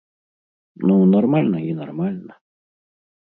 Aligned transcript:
Ну, 0.91 0.95
нармальна 1.15 1.59
і 1.69 1.77
нармальна. 1.83 2.33